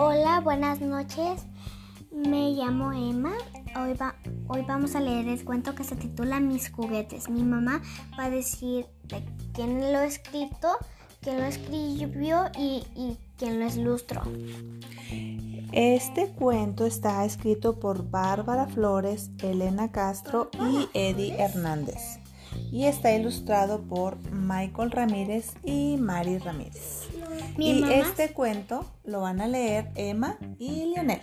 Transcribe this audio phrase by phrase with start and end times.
[0.00, 1.42] Hola, buenas noches.
[2.12, 3.32] Me llamo Emma.
[3.76, 4.14] Hoy, va,
[4.46, 7.28] hoy vamos a leer el cuento que se titula Mis juguetes.
[7.28, 7.82] Mi mamá
[8.16, 10.68] va a decir de quién lo escrito,
[11.20, 14.22] quién lo escribió y, y quién lo ilustró.
[15.72, 22.20] Este cuento está escrito por Bárbara Flores, Elena Castro y Eddie Hernández.
[22.70, 27.08] Y está ilustrado por Michael Ramírez y Mari Ramírez.
[27.56, 31.20] Mi y mamá- este cuento lo van a leer Emma y Lionel.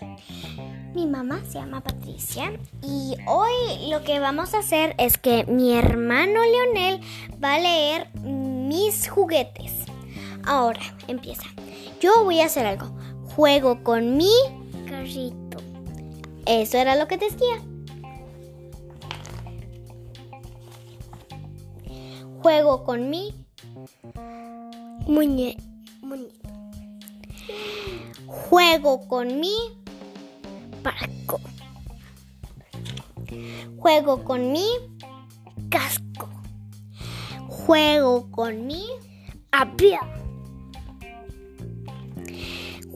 [0.93, 2.51] Mi mamá se llama Patricia
[2.81, 7.01] y hoy lo que vamos a hacer es que mi hermano Leonel
[7.43, 9.71] va a leer mis juguetes.
[10.45, 11.43] Ahora, empieza.
[12.01, 12.87] Yo voy a hacer algo.
[13.35, 14.31] Juego con mi
[14.87, 15.57] carrito.
[16.45, 17.55] Eso era lo que decía.
[22.45, 23.33] Juego con mi
[25.07, 25.57] muñe
[26.03, 26.29] muñeco.
[28.27, 29.55] Juego con mi
[30.83, 31.39] barco.
[33.79, 34.67] Juego con mi
[35.71, 36.29] casco.
[37.47, 38.83] Juego con mi
[39.51, 40.07] avión.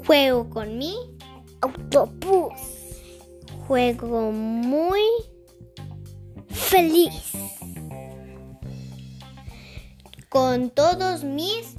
[0.05, 0.94] Juego con mi
[1.61, 2.53] autobús.
[3.67, 5.02] Juego muy
[6.50, 7.33] feliz.
[10.30, 11.75] Con todos mis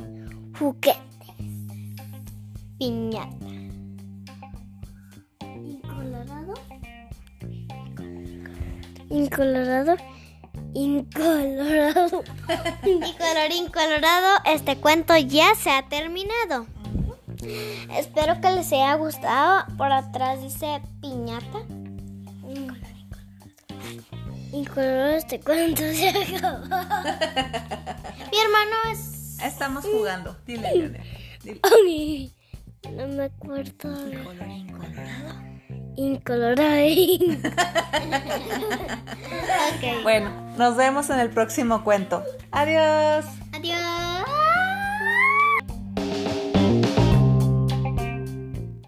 [0.58, 0.96] juguetes.
[2.80, 3.46] Piñata.
[5.40, 6.54] Incolorado.
[9.08, 9.96] Incolorado.
[10.74, 12.24] Incolorado.
[12.84, 16.66] y colorín colorado, este cuento ya se ha terminado.
[17.96, 19.64] Espero que les haya gustado.
[19.76, 21.60] Por atrás dice piñata.
[24.52, 26.64] Incolorado, este cuento se acabó.
[28.61, 29.39] Mi hermano es.
[29.42, 30.36] Estamos jugando.
[30.47, 31.03] Dile, Lionel.
[31.42, 31.61] Dile.
[31.62, 32.33] Ay,
[32.91, 33.72] no me acuerdo.
[33.78, 35.34] Colorín colorado.
[35.97, 36.70] Incolorado.
[39.76, 40.03] ok.
[40.03, 42.25] Bueno, nos vemos en el próximo cuento.
[42.50, 43.25] Adiós.